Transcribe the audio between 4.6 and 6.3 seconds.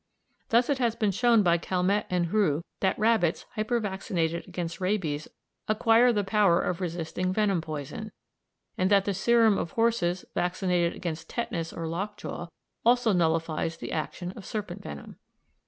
rabies acquire the